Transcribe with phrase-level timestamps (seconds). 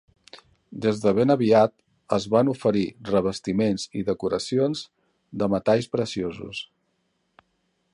[0.85, 1.73] Des de ben aviat,
[2.17, 4.85] es van oferir revestiments i decoracions
[5.43, 6.69] de metalls preciosos.